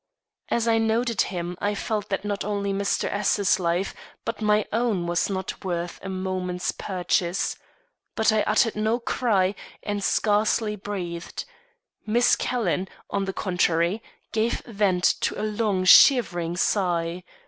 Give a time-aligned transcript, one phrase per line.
[0.49, 3.03] As I noted him I felt that not only Mr.
[3.13, 3.93] S 's life
[4.25, 7.55] but my own was not worth a moment's purchase.
[8.15, 9.53] But I uttered no cry
[9.83, 11.45] and scarcely breathed.
[12.03, 14.01] Miss Calhoun, on the contrary,
[14.31, 17.23] gave vent to a long, shivering sigh.